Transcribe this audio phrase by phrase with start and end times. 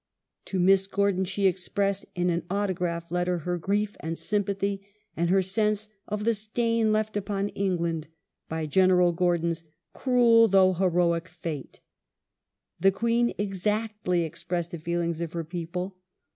[0.45, 4.81] To Miss Gordon she expressed in an autograph letter her grief and sympathy
[5.15, 8.07] and her sense of'' the stain left upon England"
[8.49, 11.81] by General Gordon's" cruel though heroic fate".
[12.79, 15.97] The Queen exactly expressed the feelings of her people.